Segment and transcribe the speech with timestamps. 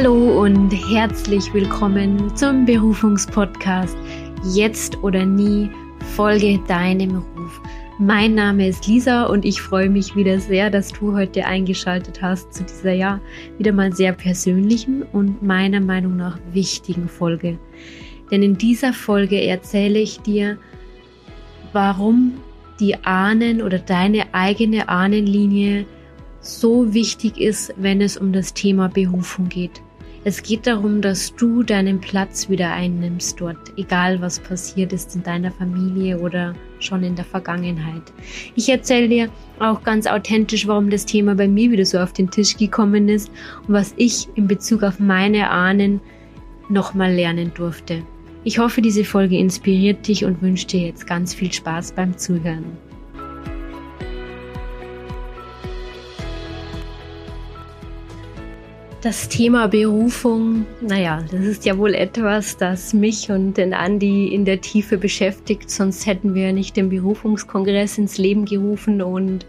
[0.00, 3.98] Hallo und herzlich willkommen zum Berufungspodcast
[4.44, 5.72] Jetzt oder nie,
[6.14, 7.60] folge deinem Ruf.
[7.98, 12.54] Mein Name ist Lisa und ich freue mich wieder sehr, dass du heute eingeschaltet hast
[12.54, 13.20] zu dieser ja
[13.58, 17.58] wieder mal sehr persönlichen und meiner Meinung nach wichtigen Folge.
[18.30, 20.58] Denn in dieser Folge erzähle ich dir,
[21.72, 22.34] warum
[22.78, 25.86] die Ahnen oder deine eigene Ahnenlinie
[26.40, 29.82] so wichtig ist, wenn es um das Thema Berufung geht.
[30.24, 35.22] Es geht darum, dass du deinen Platz wieder einnimmst dort, egal was passiert ist in
[35.22, 38.02] deiner Familie oder schon in der Vergangenheit.
[38.56, 39.28] Ich erzähle dir
[39.60, 43.30] auch ganz authentisch, warum das Thema bei mir wieder so auf den Tisch gekommen ist
[43.66, 46.00] und was ich in Bezug auf meine Ahnen
[46.68, 48.02] nochmal lernen durfte.
[48.44, 52.87] Ich hoffe, diese Folge inspiriert dich und wünsche dir jetzt ganz viel Spaß beim Zuhören.
[59.00, 64.44] Das Thema Berufung, naja, das ist ja wohl etwas, das mich und den Andi in
[64.44, 69.46] der Tiefe beschäftigt, sonst hätten wir nicht den Berufungskongress ins Leben gerufen und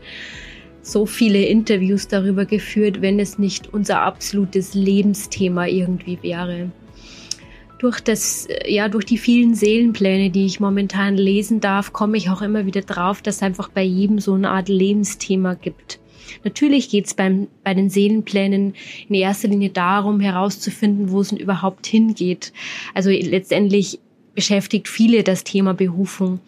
[0.84, 6.70] so viele Interviews darüber geführt, wenn es nicht unser absolutes Lebensthema irgendwie wäre.
[7.80, 12.44] Durch das, ja, durch die vielen Seelenpläne, die ich momentan lesen darf, komme ich auch
[12.44, 16.00] immer wieder drauf, dass es einfach bei jedem so eine Art Lebensthema gibt.
[16.44, 18.74] Natürlich geht es bei den Seelenplänen
[19.08, 22.54] in erster Linie darum, herauszufinden, wo es denn überhaupt hingeht.
[22.94, 24.00] Also letztendlich
[24.36, 26.40] beschäftigt viele das Thema Berufung.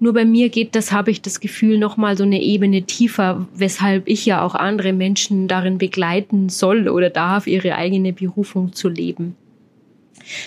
[0.00, 4.06] Nur bei mir geht das, habe ich das Gefühl, nochmal so eine Ebene tiefer, weshalb
[4.06, 9.34] ich ja auch andere Menschen darin begleiten soll oder darf, ihre eigene Berufung zu leben.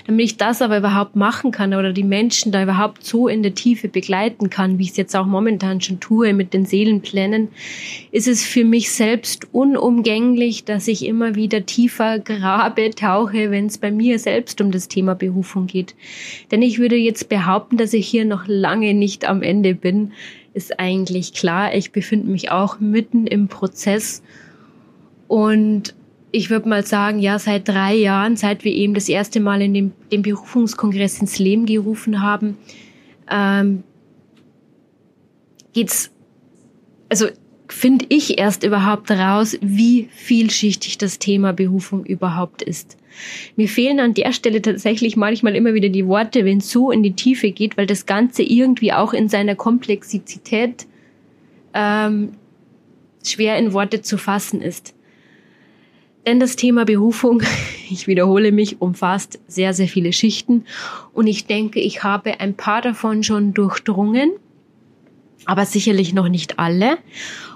[0.08, 3.54] Damit ich das aber überhaupt machen kann oder die Menschen da überhaupt so in der
[3.54, 7.50] Tiefe begleiten kann, wie ich es jetzt auch momentan schon tue mit den Seelenplänen,
[8.12, 13.78] ist es für mich selbst unumgänglich, dass ich immer wieder tiefer grabe, tauche, wenn es
[13.78, 15.96] bei mir selbst um das Thema Berufung geht.
[16.52, 20.12] Denn ich würde jetzt behaupten, dass ich hier noch lange nicht am Ende bin,
[20.54, 21.74] ist eigentlich klar.
[21.74, 24.22] Ich befinde mich auch mitten im Prozess
[25.28, 25.96] und
[26.32, 29.74] ich würde mal sagen, ja, seit drei Jahren, seit wir eben das erste Mal in
[29.74, 32.58] dem, dem Berufungskongress ins Leben gerufen haben,
[33.30, 33.84] ähm,
[35.74, 36.12] geht's,
[37.10, 37.28] also
[37.68, 42.98] finde ich erst überhaupt raus, wie vielschichtig das Thema Berufung überhaupt ist.
[43.56, 47.04] Mir fehlen an der Stelle tatsächlich manchmal immer wieder die Worte, wenn es so in
[47.04, 50.86] die Tiefe geht, weil das Ganze irgendwie auch in seiner Komplexität
[51.74, 52.34] ähm,
[53.26, 54.94] schwer in Worte zu fassen ist.
[56.26, 57.42] Denn das Thema Berufung,
[57.90, 60.66] ich wiederhole mich, umfasst sehr, sehr viele Schichten.
[61.14, 64.32] Und ich denke, ich habe ein paar davon schon durchdrungen,
[65.46, 66.98] aber sicherlich noch nicht alle.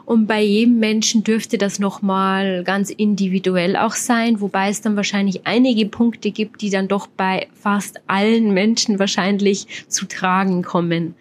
[0.05, 5.47] Und bei jedem Menschen dürfte das nochmal ganz individuell auch sein, wobei es dann wahrscheinlich
[5.47, 11.15] einige Punkte gibt, die dann doch bei fast allen Menschen wahrscheinlich zu tragen kommen.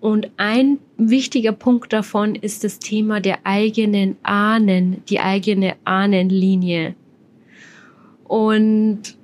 [0.00, 6.94] Und ein wichtiger Punkt davon ist das Thema der eigenen Ahnen, die eigene Ahnenlinie.
[8.24, 9.16] Und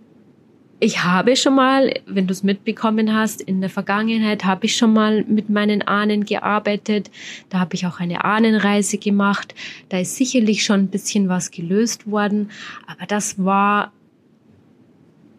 [0.79, 4.93] ich habe schon mal, wenn du es mitbekommen hast, in der Vergangenheit habe ich schon
[4.93, 7.11] mal mit meinen Ahnen gearbeitet.
[7.49, 9.55] Da habe ich auch eine Ahnenreise gemacht.
[9.89, 12.51] Da ist sicherlich schon ein bisschen was gelöst worden.
[12.87, 13.93] Aber das war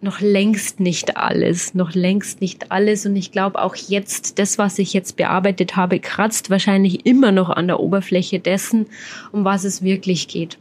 [0.01, 3.05] noch längst nicht alles, noch längst nicht alles.
[3.05, 7.49] Und ich glaube auch jetzt, das, was ich jetzt bearbeitet habe, kratzt wahrscheinlich immer noch
[7.49, 8.87] an der Oberfläche dessen,
[9.31, 10.57] um was es wirklich geht.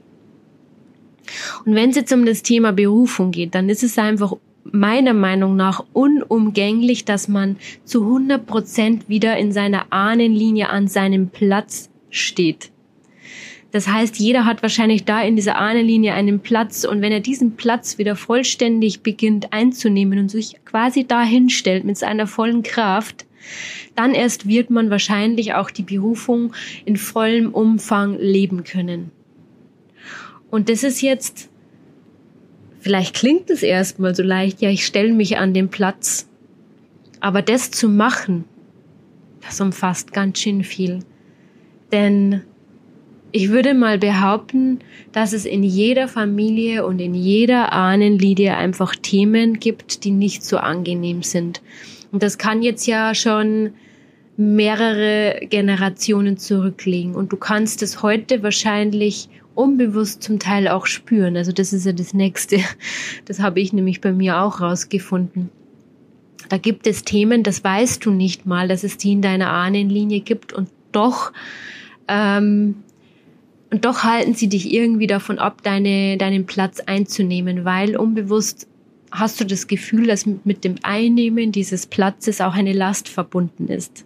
[1.65, 5.57] Und wenn es jetzt um das Thema Berufung geht, dann ist es einfach meiner Meinung
[5.57, 12.71] nach unumgänglich, dass man zu 100 Prozent wieder in seiner Ahnenlinie an seinem Platz steht.
[13.77, 17.57] Das heißt, jeder hat wahrscheinlich da in dieser Ahnenlinie einen Platz und wenn er diesen
[17.57, 23.27] Platz wieder vollständig beginnt einzunehmen und sich quasi dahin stellt mit seiner vollen Kraft,
[23.95, 26.55] dann erst wird man wahrscheinlich auch die Berufung
[26.87, 29.11] in vollem Umfang leben können.
[30.49, 31.51] Und das ist jetzt,
[32.81, 36.27] vielleicht klingt es erstmal so leicht, ja, ich stelle mich an den Platz.
[37.21, 38.47] Aber das zu machen,
[39.43, 41.01] das umfasst ganz schön viel.
[41.93, 42.41] Denn
[43.37, 44.79] ich würde mal behaupten,
[45.13, 50.57] dass es in jeder Familie und in jeder Ahnenlinie einfach Themen gibt, die nicht so
[50.57, 51.61] angenehm sind.
[52.13, 53.75] Und das kann jetzt ja schon
[54.39, 57.15] mehrere Generationen zurückliegen.
[57.15, 61.37] Und du kannst es heute wahrscheinlich unbewusst zum Teil auch spüren.
[61.37, 62.61] Also das ist ja das Nächste.
[63.27, 65.51] Das habe ich nämlich bei mir auch rausgefunden.
[66.49, 70.21] Da gibt es Themen, das weißt du nicht mal, dass es die in deiner Ahnenlinie
[70.21, 71.35] gibt und doch
[72.09, 72.77] ähm,
[73.71, 78.69] Und doch halten sie dich irgendwie davon ab, deine, deinen Platz einzunehmen, weil unbewusst
[79.11, 84.05] hast du das Gefühl, dass mit dem Einnehmen dieses Platzes auch eine Last verbunden ist.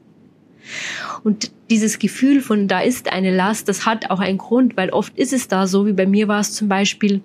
[1.24, 5.16] Und dieses Gefühl von da ist eine Last, das hat auch einen Grund, weil oft
[5.18, 7.22] ist es da so, wie bei mir war es zum Beispiel,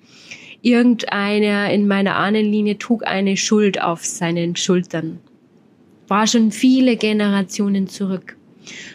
[0.62, 5.20] irgendeiner in meiner Ahnenlinie trug eine Schuld auf seinen Schultern.
[6.08, 8.35] War schon viele Generationen zurück.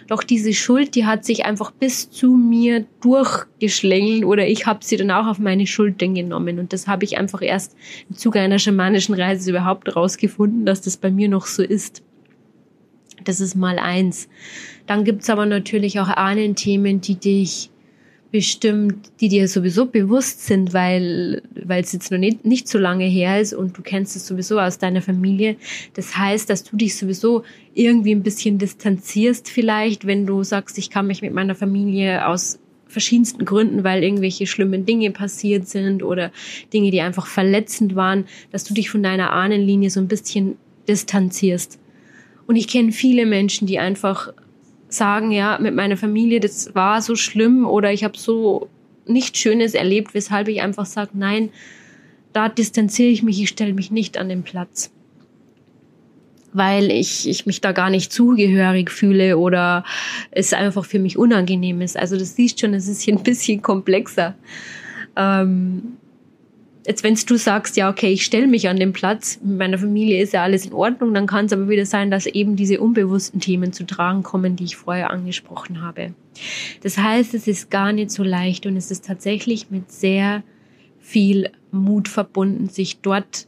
[0.07, 4.97] Doch diese Schuld, die hat sich einfach bis zu mir durchgeschlängelt oder ich habe sie
[4.97, 6.59] dann auch auf meine Schultern genommen.
[6.59, 7.75] Und das habe ich einfach erst
[8.09, 12.03] im Zuge einer schamanischen Reise überhaupt rausgefunden, dass das bei mir noch so ist.
[13.23, 14.29] Das ist mal eins.
[14.87, 17.70] Dann gibt's aber natürlich auch Ahnenthemen, die dich
[18.31, 23.05] bestimmt, die dir sowieso bewusst sind, weil weil es jetzt noch nicht, nicht so lange
[23.05, 25.57] her ist und du kennst es sowieso aus deiner Familie.
[25.93, 27.43] Das heißt, dass du dich sowieso
[27.73, 32.59] irgendwie ein bisschen distanzierst vielleicht, wenn du sagst, ich kann mich mit meiner Familie aus
[32.87, 36.31] verschiedensten Gründen, weil irgendwelche schlimmen Dinge passiert sind oder
[36.73, 40.57] Dinge, die einfach verletzend waren, dass du dich von deiner Ahnenlinie so ein bisschen
[40.87, 41.79] distanzierst.
[42.47, 44.33] Und ich kenne viele Menschen, die einfach
[44.93, 48.69] sagen, ja, mit meiner Familie, das war so schlimm oder ich habe so
[49.05, 51.49] nichts Schönes erlebt, weshalb ich einfach sage, nein,
[52.33, 54.91] da distanziere ich mich, ich stelle mich nicht an den Platz.
[56.53, 59.85] Weil ich, ich mich da gar nicht zugehörig fühle oder
[60.31, 61.97] es einfach für mich unangenehm ist.
[61.97, 64.35] Also das siehst schon, es ist hier ein bisschen komplexer.
[65.15, 65.97] Ähm,
[66.85, 70.21] jetzt wenn du sagst, ja, okay, ich stelle mich an den Platz, mit meiner Familie
[70.21, 73.39] ist ja alles in Ordnung, dann kann es aber wieder sein, dass eben diese unbewussten
[73.39, 76.13] Themen zu tragen kommen, die ich vorher angesprochen habe.
[76.81, 80.43] Das heißt, es ist gar nicht so leicht und es ist tatsächlich mit sehr
[80.99, 83.47] viel Mut verbunden, sich dort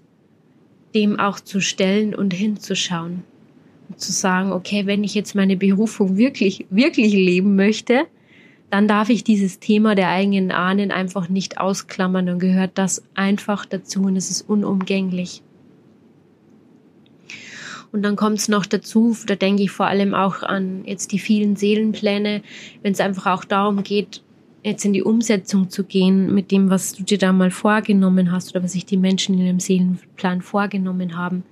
[0.94, 3.24] dem auch zu stellen und hinzuschauen.
[3.90, 8.06] Und zu sagen, okay, wenn ich jetzt meine Berufung wirklich, wirklich leben möchte,
[8.74, 12.26] dann darf ich dieses Thema der eigenen Ahnen einfach nicht ausklammern.
[12.26, 15.44] Dann gehört das einfach dazu und es ist unumgänglich.
[17.92, 21.20] Und dann kommt es noch dazu, da denke ich vor allem auch an jetzt die
[21.20, 22.42] vielen Seelenpläne,
[22.82, 24.24] wenn es einfach auch darum geht,
[24.64, 28.56] jetzt in die Umsetzung zu gehen mit dem, was du dir da mal vorgenommen hast
[28.56, 31.44] oder was sich die Menschen in dem Seelenplan vorgenommen haben,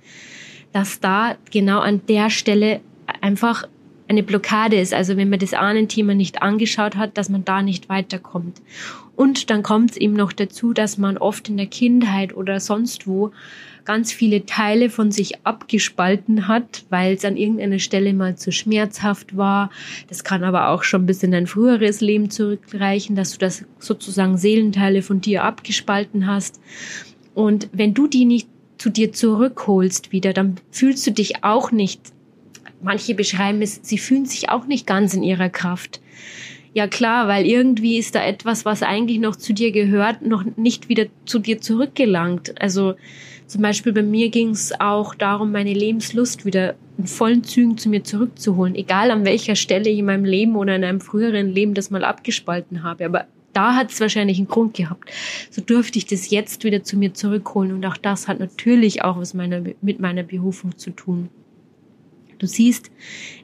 [0.72, 2.80] dass da genau an der Stelle
[3.20, 3.68] einfach
[4.12, 7.88] eine Blockade ist, also wenn man das Ahnenthema nicht angeschaut hat, dass man da nicht
[7.88, 8.60] weiterkommt.
[9.16, 13.06] Und dann kommt es eben noch dazu, dass man oft in der Kindheit oder sonst
[13.06, 13.32] wo
[13.84, 19.36] ganz viele Teile von sich abgespalten hat, weil es an irgendeiner Stelle mal zu schmerzhaft
[19.36, 19.70] war.
[20.08, 24.38] Das kann aber auch schon bis in dein früheres Leben zurückreichen, dass du das sozusagen
[24.38, 26.60] Seelenteile von dir abgespalten hast.
[27.34, 28.48] Und wenn du die nicht
[28.78, 32.12] zu dir zurückholst wieder, dann fühlst du dich auch nicht
[32.82, 36.00] manche beschreiben es, sie fühlen sich auch nicht ganz in ihrer Kraft.
[36.74, 40.88] Ja klar, weil irgendwie ist da etwas, was eigentlich noch zu dir gehört, noch nicht
[40.88, 42.60] wieder zu dir zurückgelangt.
[42.60, 42.94] Also
[43.46, 47.90] zum Beispiel bei mir ging es auch darum, meine Lebenslust wieder in vollen Zügen zu
[47.90, 51.74] mir zurückzuholen, egal an welcher Stelle ich in meinem Leben oder in einem früheren Leben
[51.74, 53.04] das mal abgespalten habe.
[53.04, 55.10] Aber da hat es wahrscheinlich einen Grund gehabt.
[55.50, 59.18] So durfte ich das jetzt wieder zu mir zurückholen und auch das hat natürlich auch
[59.18, 61.28] was meiner, mit meiner Berufung zu tun.
[62.42, 62.90] Du siehst,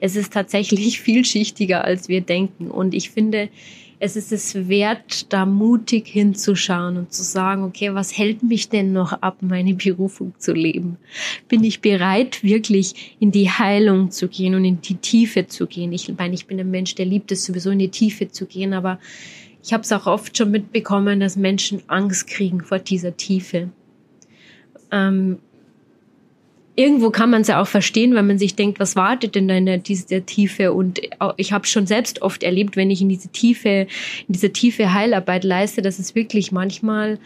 [0.01, 2.69] es ist tatsächlich vielschichtiger, als wir denken.
[2.69, 3.49] Und ich finde,
[4.01, 8.93] es ist es wert, da mutig hinzuschauen und zu sagen, okay, was hält mich denn
[8.93, 10.99] noch ab, meine Berufung zu leben?
[11.49, 15.93] Bin ich bereit, wirklich in die Heilung zu gehen und in die Tiefe zu gehen?
[15.93, 18.73] Ich meine, ich bin ein Mensch, der liebt es sowieso in die Tiefe zu gehen,
[18.73, 18.99] aber
[19.63, 23.71] ich habe es auch oft schon mitbekommen, dass Menschen Angst kriegen vor dieser Tiefe.
[24.91, 25.39] Ähm,
[26.79, 29.57] irgendwo kann man es ja auch verstehen, wenn man sich denkt, was wartet denn da
[29.57, 30.73] in dieser Tiefe?
[30.73, 31.01] Und
[31.37, 33.89] ich habe schon selbst oft erlebt, wenn ich in diese Tiefe,
[34.29, 37.19] in diese tiefe Heilarbeit leiste, dass es wirklich manchmal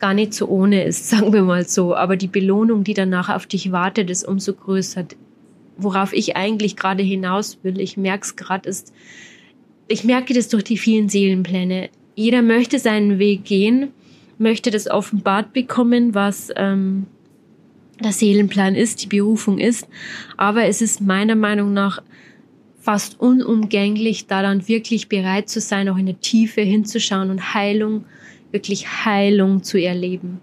[0.00, 1.94] gar nicht so ohne ist, sagen wir mal so.
[1.94, 5.06] Aber die Belohnung, die danach auf dich wartet, ist umso größer.
[5.76, 8.92] Worauf ich eigentlich gerade hinaus will, ich merke es gerade, ist,
[9.86, 11.90] ich merke das durch die vielen Seelenpläne.
[12.16, 13.92] Jeder möchte seinen Weg gehen,
[14.36, 17.06] möchte das offenbart bekommen, was ähm,
[18.02, 19.88] der Seelenplan ist, die Berufung ist.
[20.36, 22.02] Aber es ist meiner Meinung nach
[22.78, 28.04] fast unumgänglich, da dann wirklich bereit zu sein, auch in der Tiefe hinzuschauen und Heilung,
[28.52, 30.40] wirklich Heilung zu erleben.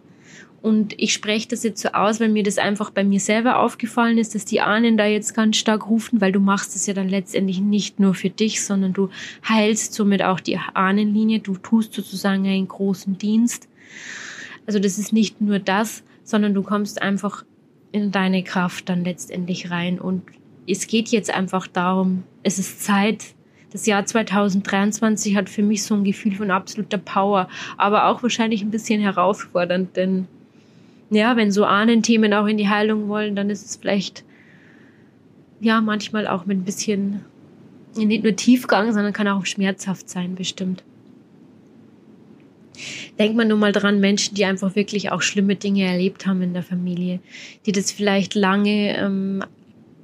[0.62, 4.18] Und ich spreche das jetzt so aus, weil mir das einfach bei mir selber aufgefallen
[4.18, 7.10] ist, dass die Ahnen da jetzt ganz stark rufen, weil du machst es ja dann
[7.10, 9.10] letztendlich nicht nur für dich, sondern du
[9.48, 13.68] heilst somit auch die Ahnenlinie, du tust sozusagen einen großen Dienst.
[14.66, 17.44] Also das ist nicht nur das, sondern du kommst einfach
[17.92, 20.00] in deine Kraft dann letztendlich rein.
[20.00, 20.24] Und
[20.68, 23.34] es geht jetzt einfach darum, es ist Zeit,
[23.72, 28.62] das Jahr 2023 hat für mich so ein Gefühl von absoluter Power, aber auch wahrscheinlich
[28.62, 30.28] ein bisschen herausfordernd, denn
[31.10, 34.24] ja, wenn so Ahnenthemen auch in die Heilung wollen, dann ist es vielleicht
[35.60, 37.22] ja manchmal auch mit ein bisschen
[37.96, 40.84] nicht nur Tiefgang, sondern kann auch schmerzhaft sein, bestimmt.
[43.20, 46.54] Denkt man nur mal dran, Menschen, die einfach wirklich auch schlimme Dinge erlebt haben in
[46.54, 47.20] der Familie,
[47.66, 49.44] die das vielleicht lange ähm,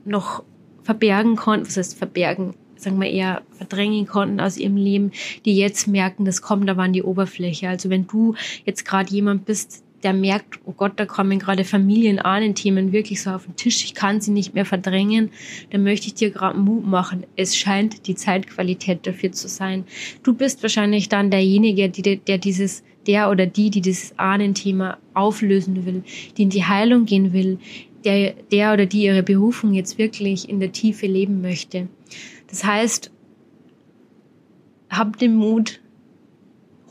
[0.06, 0.44] noch
[0.84, 5.12] verbergen konnten, was heißt verbergen, sagen wir eher verdrängen konnten aus ihrem Leben,
[5.46, 7.70] die jetzt merken, das kommt aber an die Oberfläche.
[7.70, 8.36] Also wenn du
[8.66, 13.46] jetzt gerade jemand bist, der merkt, oh Gott, da kommen gerade Familienahnenthemen wirklich so auf
[13.46, 15.32] den Tisch, ich kann sie nicht mehr verdrängen,
[15.72, 17.26] dann möchte ich dir gerade Mut machen.
[17.36, 19.84] Es scheint die Zeitqualität dafür zu sein.
[20.24, 25.86] Du bist wahrscheinlich dann derjenige, die, der dieses, der oder die, die dieses Ahnenthema auflösen
[25.86, 26.04] will,
[26.38, 27.60] die in die Heilung gehen will,
[28.06, 31.90] der, der oder die ihre Berufung jetzt wirklich in der Tiefe leben möchte.
[32.48, 33.12] Das heißt,
[34.90, 35.82] hab den Mut,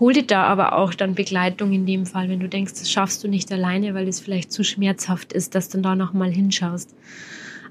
[0.00, 3.24] Hol dir da aber auch dann Begleitung in dem Fall, wenn du denkst, das schaffst
[3.24, 6.94] du nicht alleine, weil es vielleicht zu schmerzhaft ist, dass du da nochmal hinschaust.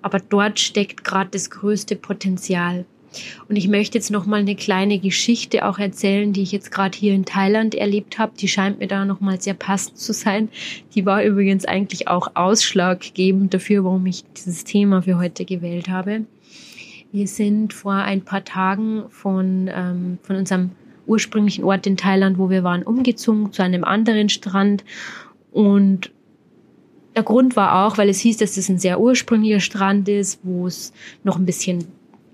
[0.01, 2.86] Aber dort steckt gerade das größte Potenzial.
[3.48, 7.13] Und ich möchte jetzt nochmal eine kleine Geschichte auch erzählen, die ich jetzt gerade hier
[7.13, 8.34] in Thailand erlebt habe.
[8.38, 10.50] Die scheint mir da nochmal sehr passend zu sein.
[10.93, 16.25] Die war übrigens eigentlich auch ausschlaggebend dafür, warum ich dieses Thema für heute gewählt habe.
[17.13, 20.72] Wir sind vor ein paar Tagen von, ähm, von unserem
[21.08, 24.84] ursprünglichen Ort in Thailand, wo wir waren, umgezogen zu einem anderen Strand.
[25.52, 26.12] Und
[27.16, 30.68] der Grund war auch, weil es hieß, dass es ein sehr ursprünglicher Strand ist, wo
[30.68, 31.86] es noch ein bisschen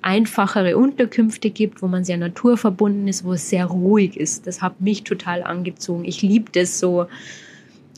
[0.01, 4.45] einfachere Unterkünfte gibt, wo man sehr naturverbunden ist, wo es sehr ruhig ist.
[4.45, 6.03] Das hat mich total angezogen.
[6.03, 7.07] Ich liebe das so,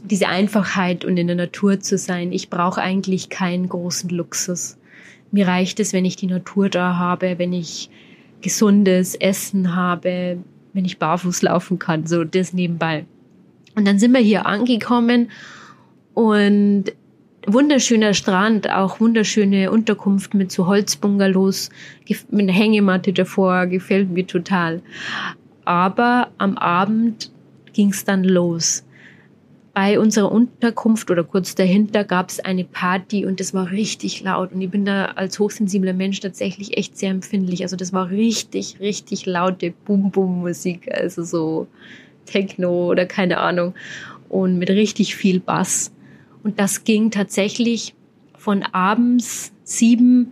[0.04, 2.32] diese Einfachheit und in der Natur zu sein.
[2.32, 4.78] Ich brauche eigentlich keinen großen Luxus.
[5.32, 7.90] Mir reicht es, wenn ich die Natur da habe, wenn ich
[8.42, 10.38] gesundes Essen habe,
[10.76, 13.06] wenn ich barfuß laufen kann, so das nebenbei.
[13.76, 15.32] Und dann sind wir hier angekommen
[16.14, 16.86] und
[17.48, 21.70] wunderschöner Strand, auch wunderschöne Unterkunft mit so Holzbungalows,
[22.30, 24.82] mit einer Hängematte davor, gefällt mir total.
[25.64, 27.32] Aber am Abend
[27.74, 28.84] ging es dann los
[29.76, 34.54] bei unserer Unterkunft oder kurz dahinter gab es eine Party und das war richtig laut.
[34.54, 37.62] Und ich bin da als hochsensibler Mensch tatsächlich echt sehr empfindlich.
[37.62, 41.68] Also das war richtig, richtig laute Bum-Bum-Musik, also so
[42.26, 43.74] Techno oder keine Ahnung.
[44.30, 45.92] Und mit richtig viel Bass.
[46.42, 47.96] Und das ging tatsächlich
[48.38, 50.32] von abends sieben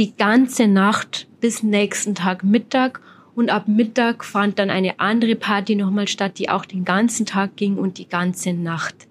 [0.00, 3.00] die ganze Nacht bis nächsten Tag Mittag
[3.34, 7.56] und ab Mittag fand dann eine andere Party nochmal statt, die auch den ganzen Tag
[7.56, 9.08] ging und die ganze Nacht.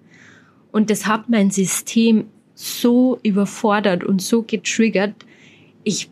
[0.72, 5.14] Und das hat mein System so überfordert und so getriggert.
[5.82, 6.08] Ich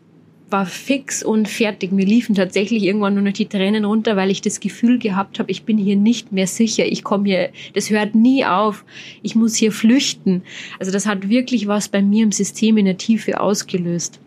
[0.49, 1.91] war fix und fertig.
[1.91, 5.49] Mir liefen tatsächlich irgendwann nur noch die Tränen runter, weil ich das Gefühl gehabt habe,
[5.51, 6.85] ich bin hier nicht mehr sicher.
[6.85, 8.85] Ich komme hier, das hört nie auf.
[9.23, 10.43] Ich muss hier flüchten.
[10.79, 14.19] Also das hat wirklich was bei mir im System in der Tiefe ausgelöst.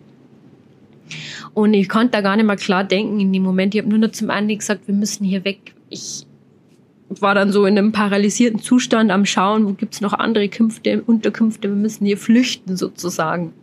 [1.56, 3.74] Und ich konnte da gar nicht mehr klar denken in dem Moment.
[3.74, 5.72] Ich habe nur noch zum Andi gesagt, wir müssen hier weg.
[5.88, 6.26] Ich
[7.08, 11.70] war dann so in einem paralysierten Zustand am Schauen, wo gibt's noch andere Künfte, Unterkünfte,
[11.70, 13.54] wir müssen hier flüchten sozusagen.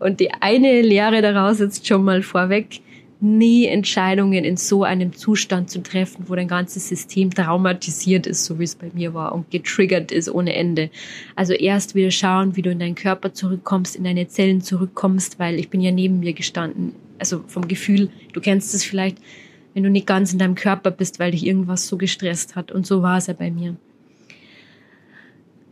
[0.00, 2.80] Und die eine Lehre daraus jetzt schon mal vorweg,
[3.22, 8.58] nie Entscheidungen in so einem Zustand zu treffen, wo dein ganzes System traumatisiert ist, so
[8.58, 10.90] wie es bei mir war, und getriggert ist ohne Ende.
[11.36, 15.58] Also erst wieder schauen, wie du in deinen Körper zurückkommst, in deine Zellen zurückkommst, weil
[15.58, 16.94] ich bin ja neben mir gestanden.
[17.18, 19.18] Also vom Gefühl, du kennst es vielleicht,
[19.72, 22.72] wenn du nicht ganz in deinem Körper bist, weil dich irgendwas so gestresst hat.
[22.72, 23.76] Und so war es ja bei mir.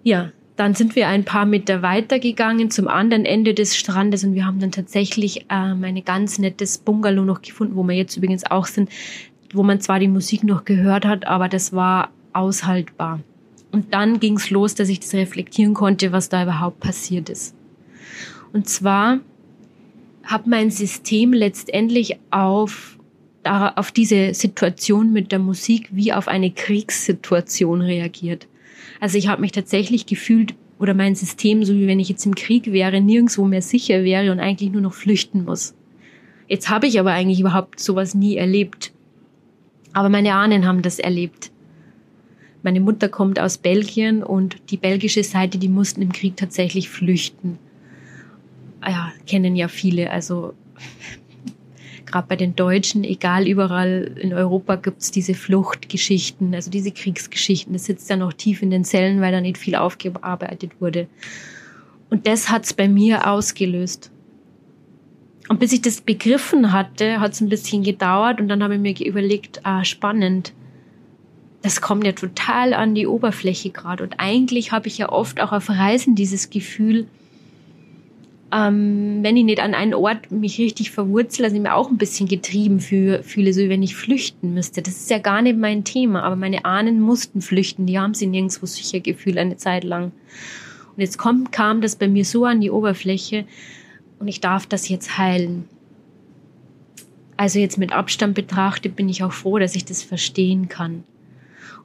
[0.04, 4.34] Ja, dann sind wir ein paar Meter weiter gegangen zum anderen Ende des Strandes und
[4.34, 8.44] wir haben dann tatsächlich ähm, ein ganz nettes Bungalow noch gefunden, wo wir jetzt übrigens
[8.44, 8.90] auch sind,
[9.54, 13.20] wo man zwar die Musik noch gehört hat, aber das war aushaltbar.
[13.72, 17.54] Und dann ging es los, dass ich das reflektieren konnte, was da überhaupt passiert ist.
[18.52, 19.20] Und zwar
[20.24, 22.98] hat mein System letztendlich auf,
[23.44, 28.46] auf diese Situation mit der Musik wie auf eine Kriegssituation reagiert.
[29.00, 32.34] Also ich habe mich tatsächlich gefühlt oder mein System, so wie wenn ich jetzt im
[32.34, 35.74] Krieg wäre, nirgendwo mehr sicher wäre und eigentlich nur noch flüchten muss.
[36.48, 38.92] Jetzt habe ich aber eigentlich überhaupt sowas nie erlebt.
[39.92, 41.50] Aber meine Ahnen haben das erlebt.
[42.62, 47.58] Meine Mutter kommt aus Belgien und die belgische Seite, die mussten im Krieg tatsächlich flüchten.
[48.80, 50.10] Ah ja, kennen ja viele.
[50.10, 50.54] Also
[52.10, 57.72] gerade bei den Deutschen, egal überall in Europa gibt's diese Fluchtgeschichten, also diese Kriegsgeschichten.
[57.72, 61.06] Das sitzt ja noch tief in den Zellen, weil da nicht viel aufgearbeitet wurde.
[62.10, 64.10] Und das hat's bei mir ausgelöst.
[65.48, 68.80] Und bis ich das begriffen hatte, hat es ein bisschen gedauert und dann habe ich
[68.80, 70.52] mir überlegt, ah, spannend.
[71.62, 74.04] Das kommt ja total an die Oberfläche gerade.
[74.04, 77.06] Und eigentlich habe ich ja oft auch auf Reisen dieses Gefühl,
[78.52, 81.98] ähm, wenn ich nicht an einen Ort mich richtig verwurzle, also ich mir auch ein
[81.98, 84.82] bisschen getrieben fühle, so wie wenn ich flüchten müsste.
[84.82, 88.28] Das ist ja gar nicht mein Thema, aber meine Ahnen mussten flüchten, die haben sich
[88.28, 90.12] nirgendwo sicher gefühlt eine Zeit lang.
[90.96, 93.44] Und jetzt kommt, kam das bei mir so an die Oberfläche
[94.18, 95.64] und ich darf das jetzt heilen.
[97.36, 101.04] Also jetzt mit Abstand betrachtet bin ich auch froh, dass ich das verstehen kann.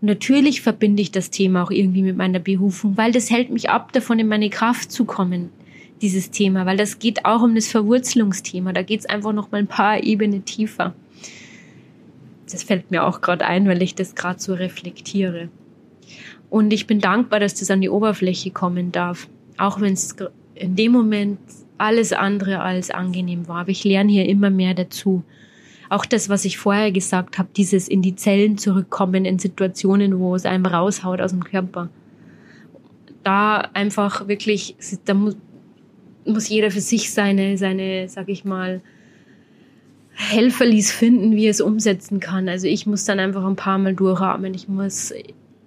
[0.01, 3.69] Und natürlich verbinde ich das Thema auch irgendwie mit meiner Berufung, weil das hält mich
[3.69, 5.51] ab, davon in meine Kraft zu kommen
[6.01, 8.73] dieses Thema, weil das geht auch um das Verwurzelungsthema.
[8.73, 10.93] Da geht es einfach noch mal ein paar Ebenen tiefer.
[12.51, 15.49] Das fällt mir auch gerade ein, weil ich das gerade so reflektiere.
[16.49, 20.15] Und ich bin dankbar, dass das an die Oberfläche kommen darf, auch wenn es
[20.53, 21.39] in dem Moment
[21.77, 23.61] alles andere als angenehm war.
[23.61, 25.23] Aber ich lerne hier immer mehr dazu.
[25.89, 30.35] Auch das, was ich vorher gesagt habe, dieses in die Zellen zurückkommen in Situationen, wo
[30.35, 31.89] es einem raushaut aus dem Körper.
[33.23, 34.75] Da einfach wirklich,
[35.05, 35.15] da
[36.33, 38.81] muss, jeder für sich seine, seine, sag ich mal,
[40.15, 42.47] Helferlis finden, wie er es umsetzen kann.
[42.47, 44.53] Also ich muss dann einfach ein paar Mal durchatmen.
[44.53, 45.13] Ich muss,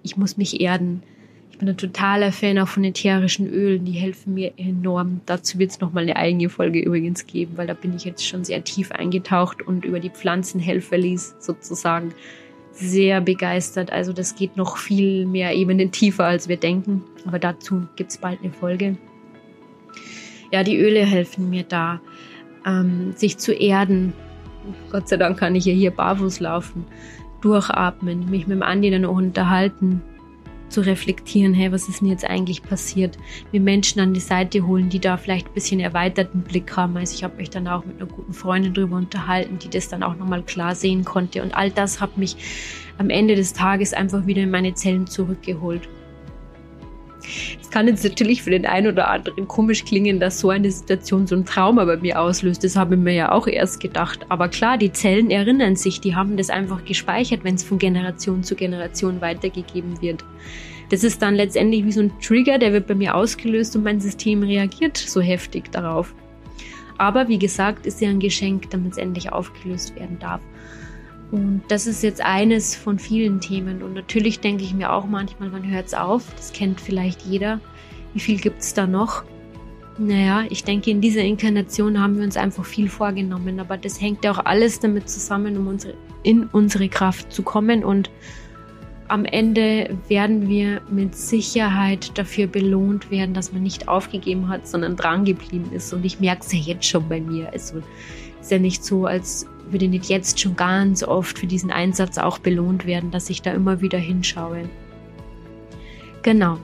[0.01, 1.03] ich muss mich erden.
[1.51, 3.85] Ich bin ein totaler Fan auch von ätherischen Ölen.
[3.85, 5.21] Die helfen mir enorm.
[5.27, 8.43] Dazu wird es nochmal eine eigene Folge übrigens geben, weil da bin ich jetzt schon
[8.43, 12.13] sehr tief eingetaucht und über die Pflanzenhelferlis sozusagen
[12.71, 13.91] sehr begeistert.
[13.91, 17.03] Also das geht noch viel mehr Ebenen tiefer, als wir denken.
[17.27, 18.97] Aber dazu gibt es bald eine Folge
[20.51, 22.01] ja, die Öle helfen mir da,
[22.65, 24.13] ähm, sich zu erden.
[24.91, 26.85] Gott sei Dank kann ich ja hier barfuß laufen,
[27.41, 30.01] durchatmen, mich mit dem Andi dann auch unterhalten,
[30.69, 33.17] zu reflektieren, hey, was ist denn jetzt eigentlich passiert?
[33.51, 36.95] Mir Menschen an die Seite holen, die da vielleicht ein bisschen erweiterten Blick haben.
[36.95, 40.03] Also ich habe mich dann auch mit einer guten Freundin drüber unterhalten, die das dann
[40.03, 41.41] auch nochmal klar sehen konnte.
[41.41, 42.37] Und all das hat mich
[42.97, 45.89] am Ende des Tages einfach wieder in meine Zellen zurückgeholt.
[47.61, 51.27] Es kann jetzt natürlich für den einen oder anderen komisch klingen, dass so eine Situation
[51.27, 52.63] so ein Trauma bei mir auslöst.
[52.63, 54.25] Das habe ich mir ja auch erst gedacht.
[54.29, 58.43] Aber klar, die Zellen erinnern sich, die haben das einfach gespeichert, wenn es von Generation
[58.43, 60.23] zu Generation weitergegeben wird.
[60.89, 63.99] Das ist dann letztendlich wie so ein Trigger, der wird bei mir ausgelöst und mein
[63.99, 66.15] System reagiert so heftig darauf.
[66.97, 70.41] Aber wie gesagt, ist ja ein Geschenk, damit es endlich aufgelöst werden darf.
[71.31, 73.83] Und das ist jetzt eines von vielen Themen.
[73.83, 76.23] Und natürlich denke ich mir auch manchmal, man hört es auf.
[76.35, 77.59] Das kennt vielleicht jeder.
[78.13, 79.23] Wie viel gibt es da noch?
[79.99, 83.59] Naja, ich denke, in dieser Inkarnation haben wir uns einfach viel vorgenommen.
[83.59, 87.83] Aber das hängt ja auch alles damit zusammen, um unsere, in unsere Kraft zu kommen.
[87.83, 88.09] Und
[89.07, 94.95] am Ende werden wir mit Sicherheit dafür belohnt werden, dass man nicht aufgegeben hat, sondern
[94.95, 95.93] dran geblieben ist.
[95.93, 97.51] Und ich merke es ja jetzt schon bei mir.
[97.51, 97.83] Also
[98.41, 102.39] ist ja nicht so, als würde nicht jetzt schon ganz oft für diesen Einsatz auch
[102.39, 104.69] belohnt werden, dass ich da immer wieder hinschaue.
[106.21, 106.57] Genau.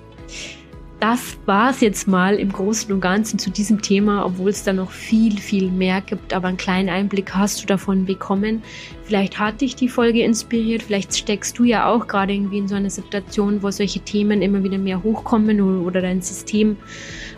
[1.08, 4.74] Das war es jetzt mal im Großen und Ganzen zu diesem Thema, obwohl es da
[4.74, 6.34] noch viel, viel mehr gibt.
[6.34, 8.64] Aber einen kleinen Einblick hast du davon bekommen.
[9.04, 10.82] Vielleicht hat dich die Folge inspiriert.
[10.82, 14.64] Vielleicht steckst du ja auch gerade irgendwie in so einer Situation, wo solche Themen immer
[14.64, 16.76] wieder mehr hochkommen oder dein System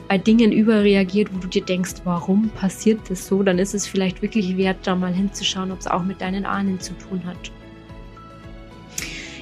[0.08, 4.21] bei Dingen überreagiert, wo du dir denkst, warum passiert das so, dann ist es vielleicht
[4.21, 7.51] wirklich wert, da mal hinzuschauen, ob es auch mit deinen Ahnen zu tun hat.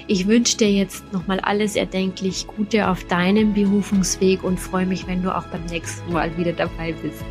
[0.07, 5.23] Ich wünsche dir jetzt nochmal alles erdenklich Gute auf deinem Berufungsweg und freue mich, wenn
[5.23, 7.23] du auch beim nächsten Mal wieder dabei bist.